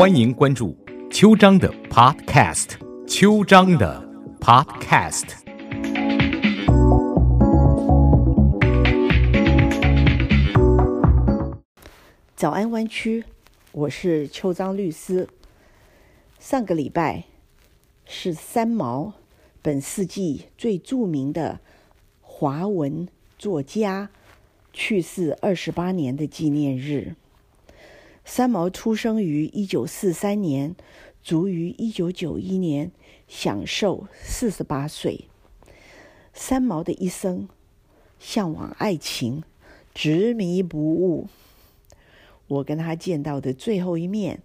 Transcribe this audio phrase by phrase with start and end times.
[0.00, 0.74] 欢迎关注
[1.10, 2.68] 秋张的 Podcast，
[3.06, 4.02] 秋张的
[4.40, 5.24] Podcast。
[12.34, 13.22] 早安湾区，
[13.72, 15.28] 我是秋张律师。
[16.38, 17.24] 上个礼拜
[18.06, 19.12] 是三毛，
[19.60, 21.60] 本世纪最著名的
[22.22, 23.06] 华文
[23.38, 24.08] 作家
[24.72, 27.16] 去世二十八年的纪念日。
[28.24, 30.76] 三毛出生于一九四三年，
[31.22, 32.92] 卒于一九九一年，
[33.26, 35.26] 享寿四十八岁。
[36.32, 37.48] 三毛的一生
[38.18, 39.42] 向往爱情，
[39.92, 41.28] 执迷不悟。
[42.46, 44.42] 我跟他见到的最后一面，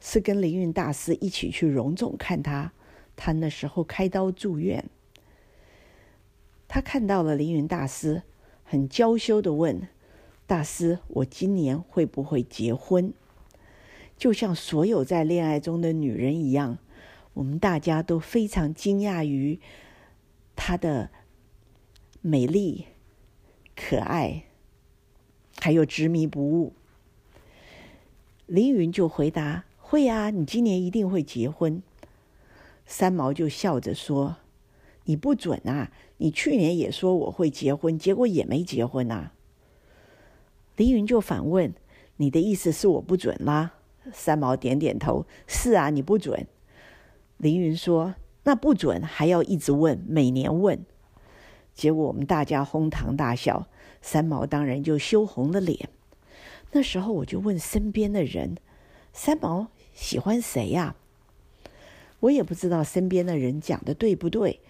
[0.00, 2.72] 是跟凌云大师一起去荣总看他。
[3.14, 4.84] 他那时候开刀住院，
[6.66, 8.22] 他看到了凌云大师，
[8.64, 9.88] 很娇羞的问
[10.52, 13.14] ：“大师，我今年会不会结婚？”
[14.18, 16.76] 就像所有在恋爱中的女人一样，
[17.32, 19.58] 我们大家都非常惊讶于
[20.54, 21.10] 她的
[22.20, 22.84] 美丽、
[23.74, 24.44] 可爱，
[25.58, 26.74] 还有执迷不悟。
[28.44, 31.82] 凌云就回答：“会啊，你今年一定会结婚。”
[32.84, 34.36] 三毛就笑着说
[35.06, 35.90] ：“你不准啊！
[36.18, 39.32] 你去年也说我会结婚，结果也没结婚啊。”
[40.76, 41.72] 凌云就反问
[42.16, 43.72] ：“你的意思是我不准啦？”
[44.12, 46.46] 三毛点点头：“是啊，你不准。”
[47.38, 48.14] 凌云说
[48.44, 50.84] ：“那不准还要一直问，每年问。”
[51.74, 53.66] 结果我们大家哄堂大笑，
[54.00, 55.88] 三毛当然就羞红了脸。
[56.72, 58.56] 那时候我就问身边的人
[59.12, 60.96] ：“三毛喜欢谁呀？”
[62.20, 64.60] 我也不知道身边的人讲的对不对。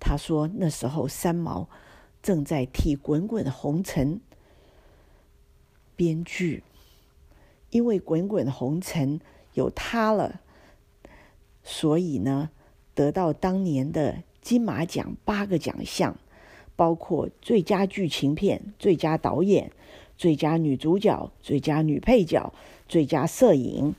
[0.00, 1.68] 他说那时候三毛
[2.22, 4.16] 正在替《滚滚红尘》
[5.96, 6.62] 编剧，
[7.70, 9.18] 因为《滚滚红尘》
[9.54, 10.40] 有他了，
[11.62, 12.50] 所以呢
[12.94, 16.18] 得到当年的金马奖八个奖项，
[16.76, 19.70] 包括最佳剧情片、最佳导演。
[20.18, 22.52] 最佳女主角、最佳女配角、
[22.86, 23.92] 最佳摄影、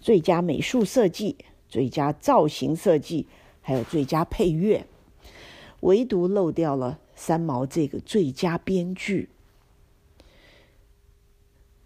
[0.00, 1.36] 最佳美术设计、
[1.68, 3.26] 最佳造型设计，
[3.60, 4.86] 还有最佳配乐，
[5.80, 9.28] 唯独漏掉了三毛这个最佳编剧。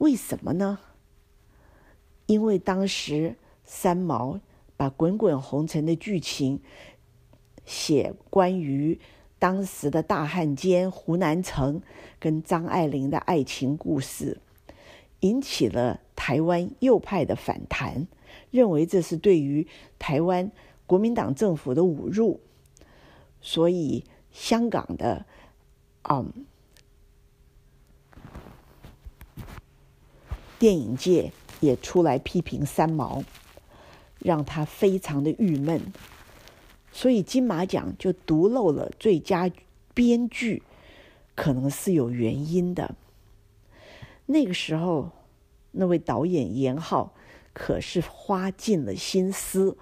[0.00, 0.80] 为什么呢？
[2.26, 4.40] 因为当时三毛
[4.76, 6.60] 把《滚滚红尘》的剧情
[7.64, 9.00] 写关于。
[9.38, 11.80] 当时的大汉奸胡南成
[12.18, 14.38] 跟张爱玲的爱情故事，
[15.20, 18.06] 引起了台湾右派的反弹，
[18.50, 19.66] 认为这是对于
[19.98, 20.52] 台湾
[20.86, 22.40] 国民党政府的侮辱，
[23.40, 25.24] 所以香港的
[26.02, 26.30] 嗯
[30.60, 33.24] 电影界也出来批评三毛，
[34.18, 35.92] 让他非常的郁闷。
[36.92, 39.50] 所以金马奖就独漏了最佳
[39.94, 40.62] 编剧，
[41.34, 42.94] 可能是有原因的。
[44.26, 45.10] 那个时候，
[45.72, 47.14] 那位导演严浩
[47.54, 49.78] 可是花尽了心思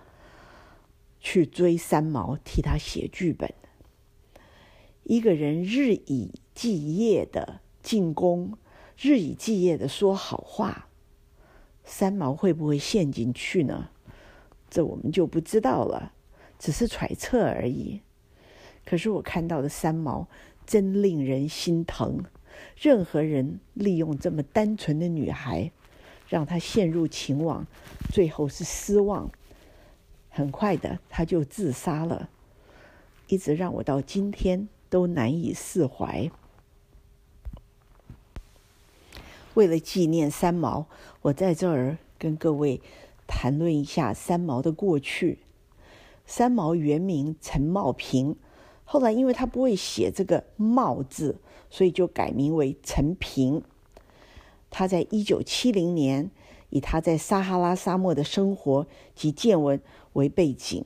[1.19, 3.53] 去追三毛，替他写剧本。
[5.03, 8.57] 一个人日以继夜的进攻，
[9.01, 10.89] 日以继夜的说好话，
[11.85, 13.91] 三毛会不会陷进去呢？
[14.69, 16.13] 这我们就不知道了。
[16.59, 18.01] 只是揣测而已。
[18.85, 20.27] 可是我看到的三毛
[20.67, 22.25] 真令人心疼。
[22.77, 25.71] 任何人利用这么单纯的女孩，
[26.27, 27.65] 让她陷入情网，
[28.11, 29.31] 最后是失望。
[30.29, 32.29] 很快的，她就自杀了，
[33.29, 36.29] 一直让我到今天都难以释怀。
[39.59, 40.87] 为了纪念三毛，
[41.21, 42.81] 我在这儿跟各位
[43.27, 45.41] 谈论一下三毛的过去。
[46.27, 48.37] 三毛原名陈茂平，
[48.85, 51.41] 后来因为他不会写这个“茂”字，
[51.71, 53.61] 所以就改名为陈平。
[54.71, 56.31] 他在一九七零年
[56.71, 59.81] 以他在撒哈拉沙漠的生活及见闻
[60.13, 60.85] 为背景，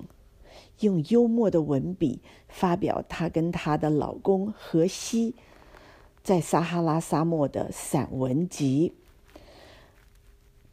[0.81, 5.35] 用幽默的文笔发表他跟他的老公荷西
[6.23, 8.95] 在撒哈拉沙漠的散文集。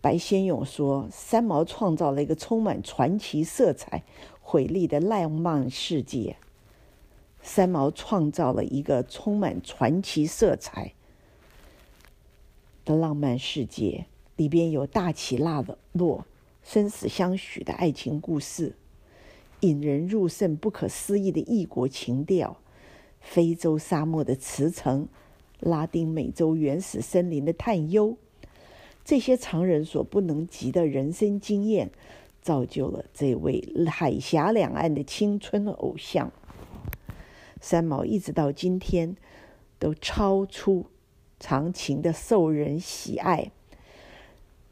[0.01, 4.03] 白先勇说：“三毛创造了一个充满传奇色彩。”
[4.51, 6.37] 瑰丽的浪漫世界，
[7.39, 10.95] 三毛创造了一个充满传奇色彩
[12.83, 14.07] 的浪漫世界，
[14.37, 16.25] 里边有大起大落、
[16.63, 18.75] 生死相许的爱情故事，
[19.59, 22.57] 引人入胜、不可思议的异国情调，
[23.19, 25.05] 非洲沙漠的驰骋，
[25.59, 28.15] 拉丁美洲原始森林的探幽，
[29.03, 31.91] 这些常人所不能及的人生经验，
[32.41, 36.31] 造就了这位海峡两岸的青春偶像。
[37.59, 39.17] 三毛一直到今天，
[39.77, 40.85] 都超出
[41.39, 43.51] 常情的受人喜爱，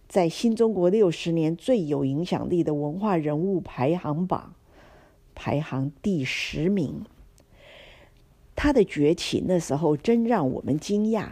[0.08, 4.54] 在新中国六十年最有影响力的文化人物排行榜
[5.36, 7.04] 排行第十名。
[8.58, 11.28] 他的崛起那时候真让我们惊讶，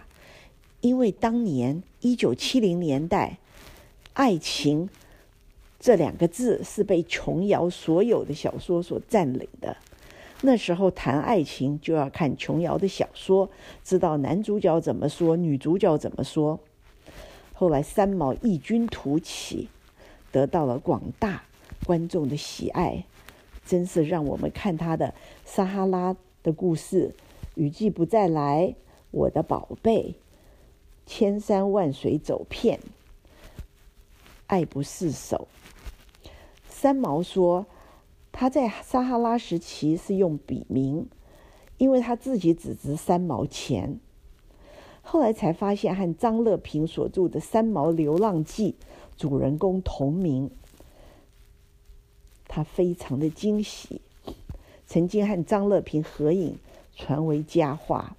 [0.82, 3.40] 因为当年一九七零年代，
[4.14, 4.88] 爱情
[5.80, 9.76] 这两个字是被琼瑶所有的小说所占领的。
[10.42, 13.50] 那时候谈爱情就要看琼瑶的小说，
[13.84, 16.60] 知道男主角怎么说，女主角怎么说。
[17.54, 19.70] 后来三毛异军突起，
[20.32, 21.42] 得到了广大
[21.86, 23.04] 观众的喜爱，
[23.66, 25.08] 真是让我们看他的
[25.44, 27.10] 《撒哈拉的故事》
[27.56, 28.68] 《雨季不再来》
[29.10, 30.02] 《我的宝贝》
[31.08, 32.80] 《千山万水走遍》，
[34.46, 35.48] 爱不释手。
[36.70, 37.66] 三毛说。
[38.38, 41.08] 他在撒哈拉时期是用笔名，
[41.78, 43.98] 因为他自己只值三毛钱。
[45.02, 48.76] 后来才发现和张乐平所著的《三毛流浪记》
[49.16, 50.52] 主人公同名，
[52.50, 54.02] 他非常的惊喜，
[54.88, 56.58] 曾经和张乐平合影，
[56.96, 58.16] 传为佳话。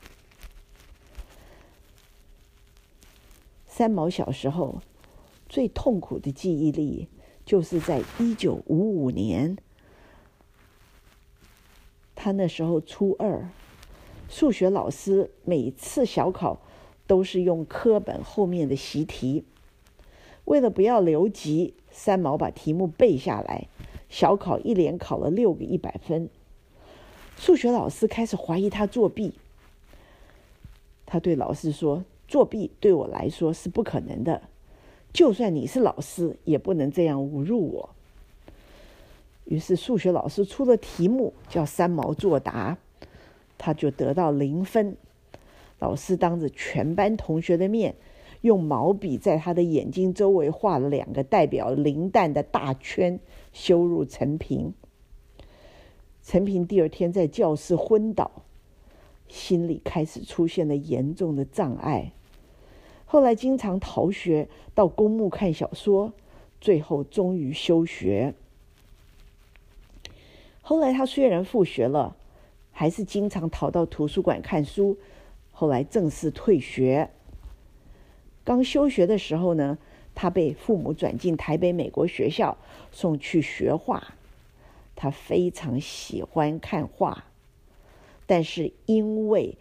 [3.67, 4.81] 三毛小时候
[5.49, 7.09] 最痛苦的记忆力，
[7.45, 9.57] 就是在一九五五年。
[12.15, 13.49] 他那时候初二，
[14.29, 16.61] 数学老师每次小考
[17.07, 19.45] 都是用课本后面的习题。
[20.47, 23.69] 为了不要留级，三毛把题目背下来，
[24.09, 26.31] 小考一连考了六个一百分。
[27.37, 29.35] 数学老师开始怀疑他作弊。
[31.05, 34.43] 他对老师说：“作弊对我来说是不可能的，
[35.13, 37.91] 就算你是老师，也不能这样侮辱我。”
[39.45, 42.79] 于是数学老师出了题目，叫三毛作答，
[43.57, 44.97] 他就得到零分。
[45.79, 47.95] 老师当着全班同学的面，
[48.41, 53.21] 用毛笔在他的眼睛周围画了两个代表零蛋的大圈，
[53.53, 54.75] 羞辱陈平。
[56.27, 58.43] 陈平第二天在教室昏倒，
[59.29, 62.11] 心里开始出现了严重的障碍。
[63.05, 66.13] 后来经常逃学，到公墓看小说，
[66.61, 68.35] 最后终于休学。
[70.63, 72.17] 后来他虽然复学了，
[72.73, 74.99] 还是经常逃到图书馆看书。
[75.53, 77.09] 后来正式退学。
[78.43, 79.79] 刚休学的时候呢，
[80.13, 82.59] 他被父母转进台北美国学校，
[82.91, 84.17] 送去学画。
[84.97, 87.27] 他非常喜欢看画，
[88.27, 89.57] 但是因为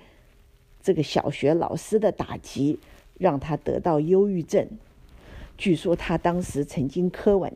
[0.81, 2.79] 这个小学老师的打击，
[3.19, 4.67] 让他得到忧郁症。
[5.57, 7.53] 据说他当时曾经割腕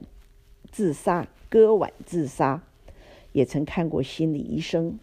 [0.72, 2.62] 自杀，割腕自杀。
[3.32, 4.98] 也曾看过心理医生，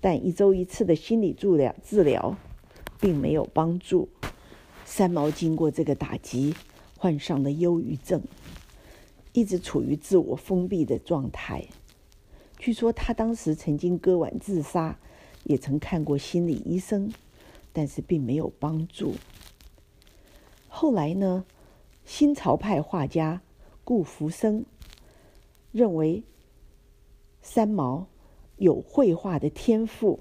[0.00, 2.36] 但一周一次的心理治疗治疗
[3.00, 4.08] 并没有帮助。
[4.84, 6.54] 三毛经过这个打击，
[6.96, 8.22] 患上了忧郁症，
[9.32, 11.66] 一直处于自我封闭的状态。
[12.58, 14.98] 据说他当时曾经割腕自杀，
[15.44, 17.12] 也曾看过心理医生，
[17.72, 19.14] 但是并没有帮助。
[20.68, 21.44] 后来呢，
[22.04, 23.40] 新潮派画家
[23.84, 24.64] 顾福生
[25.72, 26.22] 认为。
[27.48, 28.08] 三毛
[28.56, 30.18] 有绘画的天赋，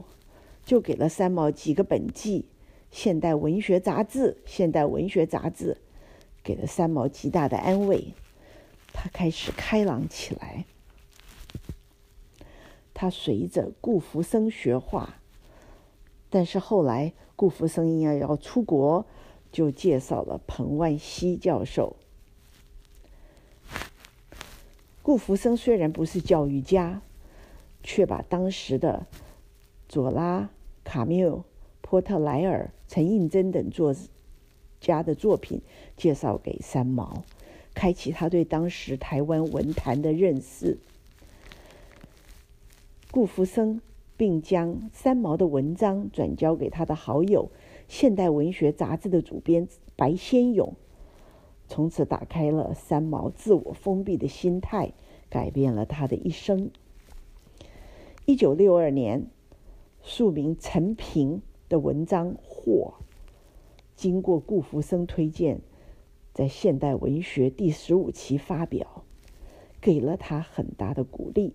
[0.64, 2.42] 就给了三毛几个本纪，
[2.92, 5.74] 《现代文学杂志》《现代文学杂志》
[6.44, 8.14] 给了三毛极大的安慰，
[8.94, 10.66] 他开始开朗起来。
[12.96, 15.20] 他随着顾福生学画，
[16.32, 19.06] 但是后来顾福生因为要出国，
[19.52, 21.96] 就介绍了彭万熙教授。
[25.04, 27.04] 顾福生虽然不是教育家。
[27.88, 29.06] 却把当时的
[29.88, 30.50] 左拉、
[30.84, 31.46] 卡缪、
[31.82, 33.96] 波特莱尔、陈应真等作
[34.82, 35.62] 家的作品
[35.96, 37.24] 介绍给三毛，
[37.76, 40.80] 开启他对当时台湾文坛的认识。
[43.16, 43.80] 顾福生
[44.18, 47.50] 并将三毛的文章转交给他的好友
[47.88, 50.74] 《现代文学杂志》的主编白先勇，
[51.66, 54.92] 从此打开了三毛自我封闭的心态，
[55.30, 56.70] 改变了他的一生。
[58.26, 59.28] 一九六二年，
[60.04, 62.96] 署名陈平的文章获
[63.96, 65.62] 经过顾福生推荐，
[66.34, 69.06] 在《现代文学》第十五期发表，
[69.80, 71.54] 给了他很大的鼓励。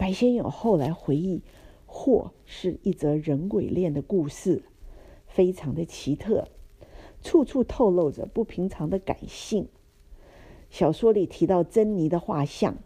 [0.00, 1.42] 白先勇后来回忆，
[1.84, 4.62] 或是一则人鬼恋的故事，
[5.26, 6.48] 非常的奇特。
[7.22, 9.68] 处处透露着不平常的感性。
[10.70, 12.78] 小说里提到珍妮的画像，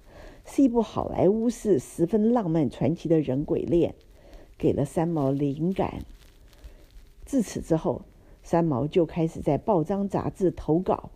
[0.45, 3.95] 是一部好莱坞式十分浪漫传奇的人鬼恋，
[4.59, 6.05] 给了三毛灵感。
[7.25, 8.03] 自此之后，
[8.43, 11.11] 三毛就开始在报章杂志投稿。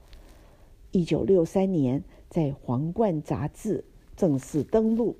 [0.92, 3.84] 一九六三年，在《皇冠》杂志
[4.16, 5.16] 正式登陆。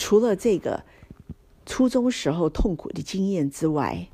[0.00, 0.82] 除了这个
[1.66, 4.08] 初中时候痛苦的经验之外，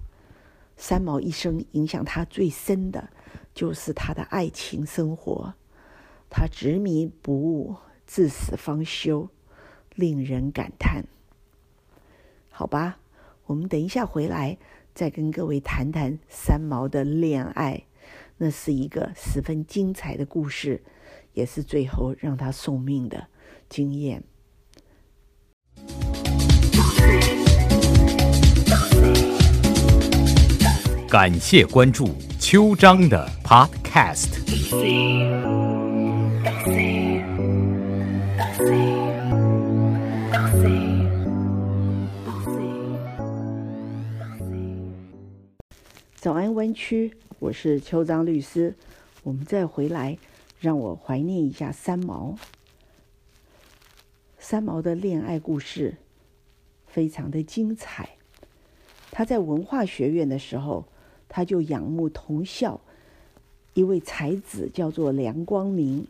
[0.77, 3.09] 三毛一生影响他最深的，
[3.55, 5.55] 就是他的爱情生活。
[6.29, 9.29] 他执迷不悟，至死方休，
[9.95, 11.05] 令人感叹。
[12.51, 12.99] 好吧，
[13.47, 14.59] 我们等一下回来
[14.93, 17.85] 再跟各位谈谈三毛的恋爱。
[18.39, 20.83] 那是一个十分精彩的故事，
[21.33, 23.29] 也是最后让他送命的
[23.69, 24.25] 经验。
[31.19, 34.37] 感谢关注秋章的 Podcast。
[46.17, 48.75] 早安，湾区，我是秋章律师。
[49.23, 50.19] 我们再回来，
[50.61, 52.37] 让我怀念一下三毛。
[54.39, 55.97] 三毛的恋爱故事
[56.87, 58.11] 非常的精彩。
[59.11, 60.87] 他在文化学院的时候，
[61.37, 62.81] 他就仰慕同校
[63.75, 66.07] 一位才子，叫做梁光明。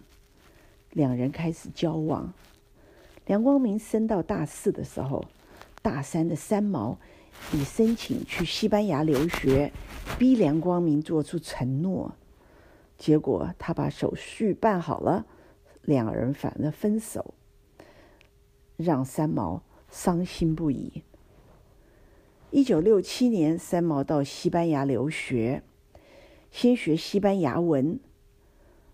[0.92, 2.32] 两人开始交往。
[3.26, 5.24] 梁光明升到大四的时候，
[5.82, 6.96] 大三的三毛
[7.52, 9.72] 以申请去西班牙留学，
[10.16, 12.14] 逼梁光明做出承诺。
[12.96, 15.26] 结果他把手续办好了，
[15.82, 17.34] 两人反而分手。
[18.76, 21.02] 让三毛伤心不已。
[22.56, 25.62] 一九六七年，三毛到西班牙留学，
[26.50, 28.00] 先学西班牙文，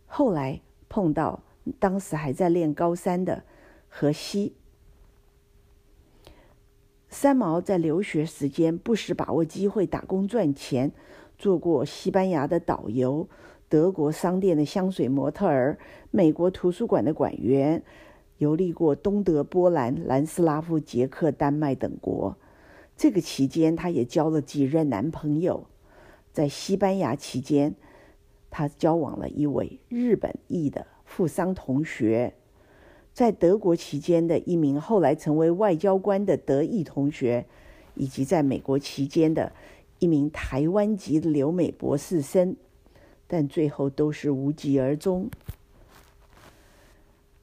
[0.04, 1.44] 后来碰到
[1.78, 3.44] 当时还在练高三的
[3.86, 4.56] 荷西。
[7.08, 10.90] 三毛在留学时间不时把握机会打工赚钱，
[11.38, 13.28] 做过西班牙的导游、
[13.68, 15.78] 德国商店的香水模特儿、
[16.10, 17.80] 美国图书馆的馆员。
[18.38, 22.36] 游历过东德、波兰、南斯拉夫、捷克、丹麦等国。
[22.96, 25.66] 这个期间，她也交了几任男朋友。
[26.32, 27.74] 在西班牙期间，
[28.50, 32.32] 她交往了一位日本裔的富商同学；
[33.12, 37.46] 在德国期间的一名后来成为外交官的德裔同学，
[37.94, 39.52] 以及在美国期间的
[39.98, 42.56] 一名台湾籍的留美博士生，
[43.26, 45.28] 但最后都是无疾而终。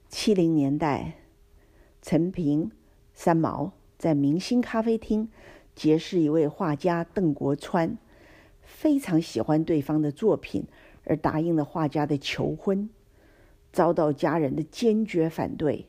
[0.07, 1.19] 七零年代，
[2.01, 2.71] 陈平、
[3.13, 5.29] 三毛在明星咖啡厅
[5.75, 7.97] 结识一位画家邓国川，
[8.63, 10.63] 非常喜欢对方的作品，
[11.03, 12.89] 而答应了画家的求婚，
[13.73, 15.85] 遭到家人的坚决反对。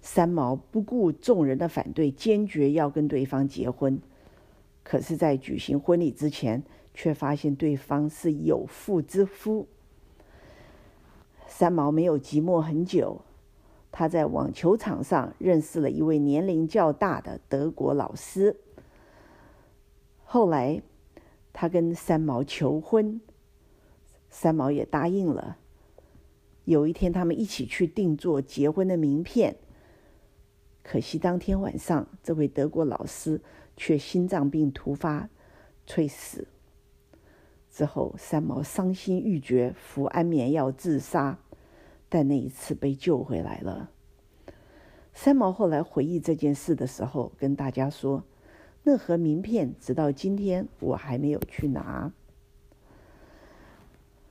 [0.00, 4.00] 三毛不顾众人的反对，坚决要跟对方结婚。
[4.82, 9.68] 可是，在举行婚礼之前，却发现对方是有妇之夫。
[11.46, 13.20] 三毛没有寂寞很久，
[13.92, 18.56] 他在网球场上认识了一位年龄较大的德国老师。
[20.24, 20.80] 后来，
[21.52, 23.20] 他跟三毛求婚，
[24.28, 25.56] 三毛也答应了。
[26.64, 29.56] 有一天，他们一起去定做结婚的名片。
[30.84, 33.40] 可惜当天晚上，这位德国老师
[33.76, 35.28] 却心脏病突发
[35.84, 36.46] 猝死。
[37.70, 41.38] 之后，三毛伤心欲绝，服安眠药自杀。
[42.10, 43.88] 但那一次被救回来了。
[45.14, 48.24] 三毛后来回忆这件事的时候，跟大家说
[48.84, 52.12] ：“那盒名片直到今天我还没有去拿。”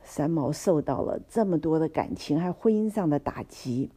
[0.04, 3.92] 三毛受到了这么多的感情还婚姻上的打击，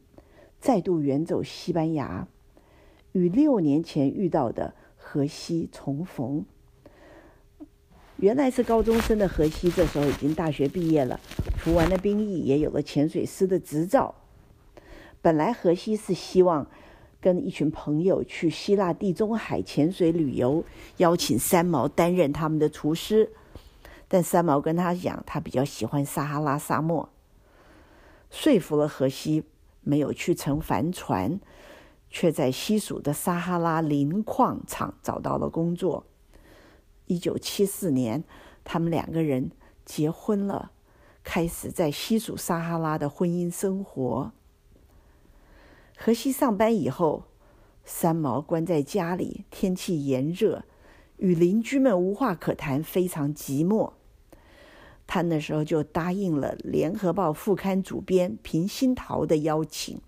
[0.59, 2.27] 再度远走西班牙，
[3.11, 6.45] 与六年前遇到的荷西重逢。
[8.23, 11.19] 原来是高中生的荷西，这时候已经大学毕业了。
[11.57, 14.15] 服完了兵役，也有了潜水师的执照。
[15.21, 16.65] 本来荷西是希望
[17.19, 20.63] 跟一群朋友去希腊地中海潜水旅游，
[20.97, 23.29] 邀请三毛担任他们的厨师。
[24.07, 27.09] 但三毛跟他讲，他比较喜欢撒哈拉沙漠，
[28.31, 29.43] 说服了荷西，
[29.81, 31.41] 没有去乘帆船，
[32.09, 36.05] 却在西属的撒哈拉磷矿厂找到了工作。
[37.07, 38.23] 一九七四年，
[38.63, 39.51] 他们两个人
[39.85, 40.71] 结婚了。
[41.25, 44.33] 开始在西属撒哈拉的婚姻生活。
[45.95, 47.23] 荷西上班以后，
[47.85, 50.65] 三毛关在家里，天气炎热，
[51.15, 53.93] 与邻居们无话可谈，非常寂寞。
[55.07, 60.01] 他那时候就答应了《联合报》副刊主编平新桃的邀请，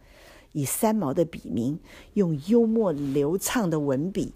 [0.52, 1.80] 以三毛的笔名，
[2.16, 4.34] 用幽默流畅的文笔，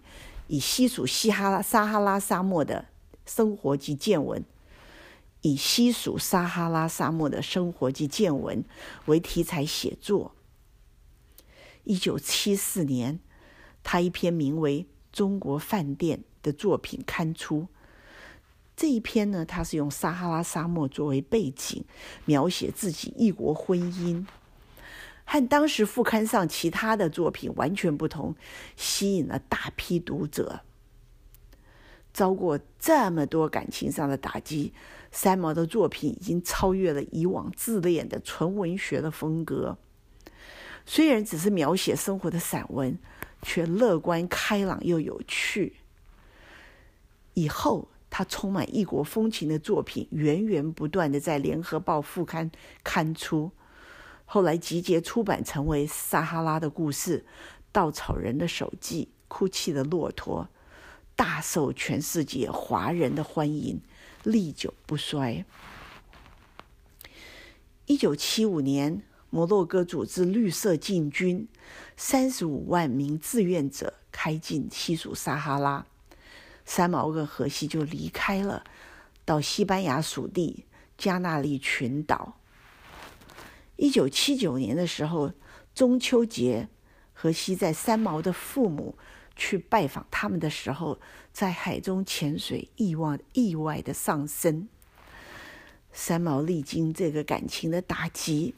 [0.49, 2.85] 以西属西哈拉撒哈拉沙漠的
[3.23, 4.43] 生活及见闻，
[5.41, 8.65] 以西属撒哈拉沙漠的生活及见闻
[9.05, 10.33] 为题材写作。
[11.83, 13.19] 一九七四年，
[13.83, 17.67] 他一篇名为《中国饭店》的作品刊出。
[18.75, 21.85] 这一篇呢，他是用撒哈拉沙漠作为背景，
[22.25, 24.25] 描写自己异国婚姻，
[25.31, 28.33] 和当时副刊上其他的作品完全不同，
[28.75, 30.61] 吸引了大批读者。
[32.11, 34.73] 遭过这么多感情上的打击，
[35.11, 39.77] 三毛的作品已经超越了以往自恋的纯文学的风格。
[40.87, 42.97] 虽然只是描写生活的散文，
[43.43, 45.75] 却乐观开朗又有趣。
[47.35, 47.89] 以后。
[48.11, 52.49] 他充满异国风情的作品源源不断的在《联合报》副刊
[52.83, 53.51] 刊出，
[54.31, 57.17] 后来集结出版成为《撒哈拉的故事》
[57.71, 60.47] 《稻草人的手记》《哭泣的骆驼》，
[61.15, 63.81] 大受全世界华人的欢迎，
[64.23, 65.43] 历久不衰。
[67.87, 71.47] 一九七五年，摩洛哥组织绿色进军，
[71.97, 75.87] 三十五万名志愿者开进西属撒哈拉。
[76.65, 78.63] 三毛跟荷西就离开了，
[79.25, 80.65] 到西班牙属地
[80.99, 82.35] 加纳利群岛。
[83.79, 85.31] 一九七九年的时候，
[85.73, 86.67] 中秋节，
[87.13, 88.97] 荷西在三毛的父母
[89.37, 90.99] 去拜访他们的时候，
[91.31, 94.67] 在海中潜水，意外意外的丧生。
[95.93, 98.53] 三毛历经这个感情的打击，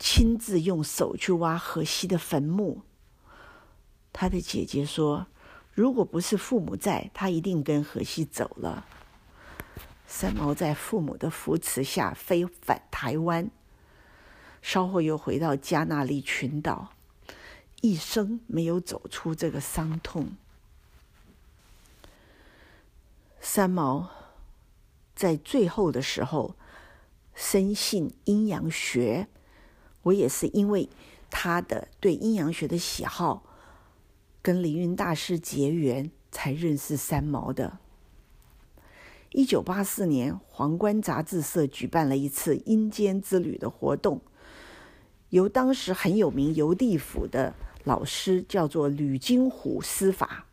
[0.00, 2.82] 亲自用手去挖荷西的坟墓。
[4.12, 5.28] 他的姐姐说。
[5.76, 8.86] 如果不是父母在，他一定跟荷西走了。
[10.06, 13.50] 三毛在父母的扶持下飞返台湾，
[14.64, 16.94] 稍后又回到加纳利群岛，
[17.82, 20.30] 一生没有走出这个伤痛。
[23.42, 24.08] 三毛
[25.14, 26.56] 在最后的时候
[27.34, 29.28] 深信阴阳学，
[30.04, 30.88] 我也是因为
[31.28, 33.42] 他的对阴阳学的喜好。
[34.40, 37.78] 跟凌云大师结缘，才认识三毛的。
[39.32, 44.22] 一九八四年，皇冠杂志社举办了一次阴间之旅的活动，
[45.34, 50.46] 由当时很有名游地府的老师叫做吕金虎师法，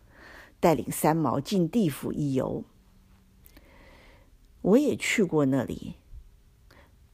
[0.60, 2.63] 带领三毛进地府一游。
[4.63, 5.98] 我也去过那里，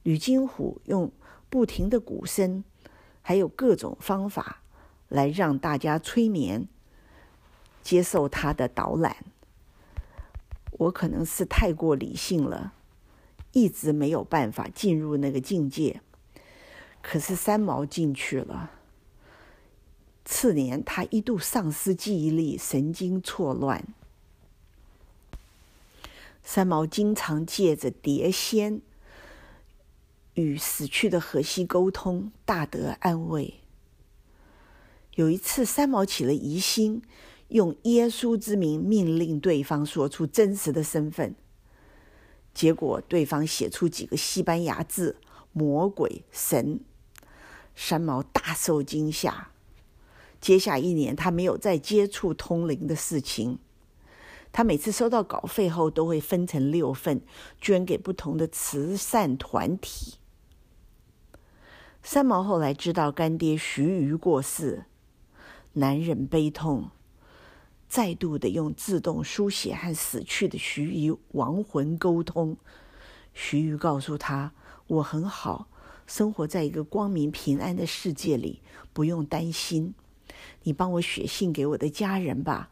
[0.03, 1.11] 吕金虎用
[1.49, 2.63] 不停的鼓声，
[3.21, 4.61] 还有各种方法。
[5.09, 6.67] 来让大家催眠，
[7.81, 9.25] 接受他的导览。
[10.71, 12.73] 我可能是太过理性了，
[13.51, 16.01] 一直没有办法进入那个境界。
[17.09, 18.69] 可是三毛进去了。
[20.25, 23.87] 次年，他一度丧失记忆力，神经错乱。
[26.43, 28.81] 三毛经常借着碟仙
[30.33, 33.53] 与死去的荷西沟通，大得安慰。
[35.15, 37.01] 有一次，三毛起了疑心，
[37.47, 41.33] 用耶稣之名命令对方说出真实的身份。
[42.53, 45.15] 结果，对方写出几个西班牙字
[45.53, 46.81] “魔鬼神”，
[47.79, 49.51] 三毛大受惊吓。
[50.41, 53.59] 接下一年，他没有再接触通灵的事情。
[54.51, 57.21] 他每次收到稿费后，都会分成六份，
[57.61, 60.15] 捐给不同的慈善团体。
[62.01, 64.85] 三毛后来知道干爹徐瑜过世。
[65.73, 66.89] 难忍悲痛，
[67.87, 72.57] 再度的用自动书写和死去的徐瑜亡魂沟通。
[73.35, 74.53] 徐瑜告诉他
[74.87, 75.67] ：“我很好，
[76.07, 78.61] 生活在一个光明平安的世界里，
[78.93, 79.93] 不用担心。
[80.63, 82.71] 你帮我写信给我的家人吧。”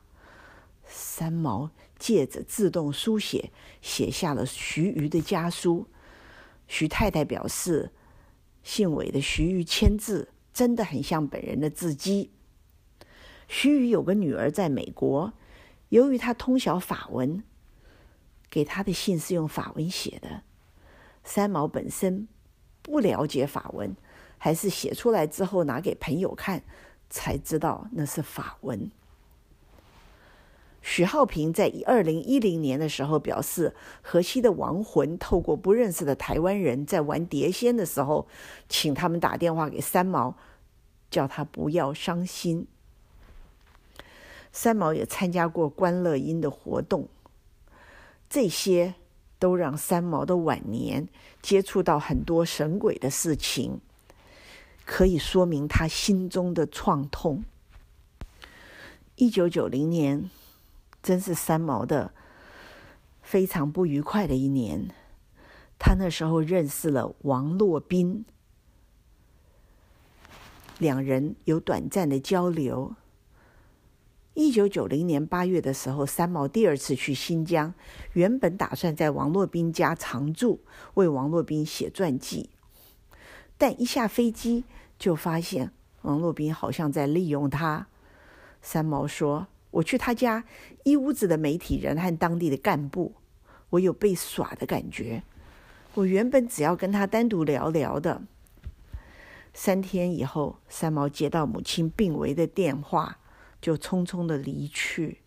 [0.88, 5.88] 三毛借着自动书写写下了徐瑜的家书。
[6.68, 7.92] 徐太太表示，
[8.64, 12.32] 信尾的徐瑜签字真的很像本人的字迹。
[13.48, 15.34] 徐宇有个女儿在美国，
[15.90, 17.44] 由于他通晓法文，
[18.50, 20.44] 给他的信是用法文写的。
[21.24, 22.28] 三毛本身
[22.86, 23.96] 不了解法文，
[24.38, 26.62] 还是写出来之后拿给朋友看，
[27.10, 28.92] 才知道那是法文。
[30.84, 38.28] 许浩平在二零一零年的时候表示，荷西的亡魂透过不认识的台湾人在玩碟仙的时候，
[38.70, 40.38] 请他们打电话给三毛，
[41.10, 42.68] 叫他不要伤心。
[44.52, 47.10] 三毛也参加过关乐音的活动，
[48.30, 48.94] 这些
[49.38, 51.08] 都让三毛的晚年
[51.42, 53.80] 接触到很多神鬼的事情，
[54.86, 57.44] 可以说明他心中的创痛。
[59.16, 60.30] 一九九零年，
[61.02, 62.14] 真是三毛的
[63.22, 64.90] 非常不愉快的一年。
[65.78, 68.26] 他那时候认识了王洛宾，
[70.78, 72.96] 两人有短暂的交流。
[74.36, 77.74] 一九九零年八月的时候，三毛第二次去新疆，
[78.12, 80.60] 原本打算在王洛宾家常住，
[80.96, 82.50] 为王洛宾写传记。
[83.58, 84.66] 但一下飞机
[85.00, 85.72] 就发现
[86.02, 87.88] 王洛宾好像在利用他。
[88.62, 90.44] 三毛说：“我去他家，
[90.84, 93.14] 一屋子的媒体人和当地的干部，
[93.70, 95.24] 我有被耍的感觉。
[95.94, 98.22] 我原本只要跟他单独聊聊的。”
[99.54, 103.20] 三天以后，三毛接到母亲病危的电话。
[103.66, 105.22] 就匆匆的离去。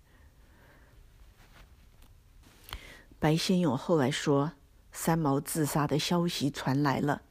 [3.19, 4.53] 白先勇后来说，
[4.93, 7.23] 三毛自杀的消息传来了，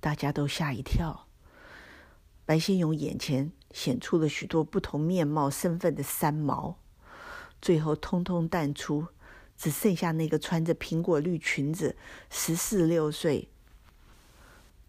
[0.00, 1.26] 大家都吓一跳。
[2.46, 6.78] 白先勇眼前显出了许多不同面貌、身份的三毛，
[7.60, 9.08] 最后通通淡出，
[9.54, 11.94] 只剩下那个穿着苹果绿裙子、
[12.30, 13.50] 十四六岁、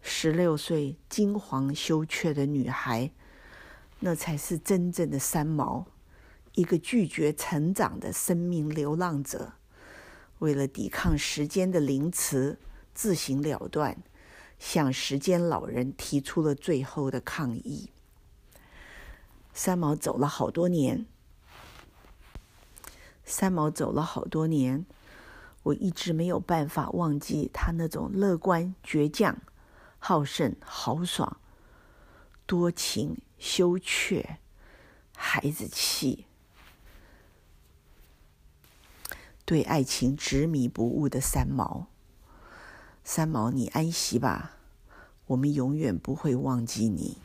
[0.02, 3.12] 十六岁金黄羞怯的女孩。
[4.02, 5.86] 那才是真正的三毛，
[6.54, 9.54] 一个拒绝成长的生命流浪者，
[10.40, 12.58] 为了抵抗时间的凌迟，
[12.94, 13.98] 自行了断，
[14.58, 17.90] 向时间老人提出了最后的抗议。
[19.54, 21.06] 三毛走了好多年，
[23.26, 24.86] 三毛走了好多年，
[25.64, 29.38] 我一直没有办法忘记他那种乐观、倔强、
[29.98, 31.38] 好胜、豪爽、
[32.46, 33.18] 多情。
[33.40, 34.38] 羞怯，
[35.16, 36.26] 孩子气，
[39.46, 41.88] 对爱情执迷不悟的三毛。
[43.04, 44.58] 三毛，你安息吧，
[45.28, 47.18] 我们永远不会忘记你。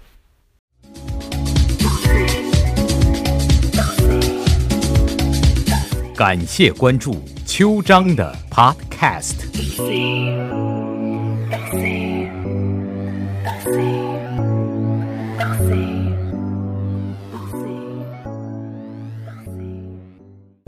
[6.17, 9.45] 感谢关注秋章的 Podcast。